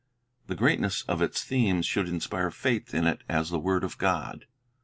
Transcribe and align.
The 0.47 0.55
greatness 0.55 1.03
of 1.03 1.21
its 1.21 1.43
themes 1.43 1.85
should 1.85 2.09
inspire 2.09 2.49
faith 2.49 2.91
in 2.95 3.05
it 3.05 3.21
as 3.29 3.51
the 3.51 3.59
word 3.59 3.83
of 3.83 3.99
God. 3.99 4.47